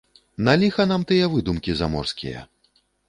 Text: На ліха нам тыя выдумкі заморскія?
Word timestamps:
На 0.47 0.53
ліха 0.61 0.85
нам 0.91 1.05
тыя 1.11 1.27
выдумкі 1.33 1.71
заморскія? 1.83 2.39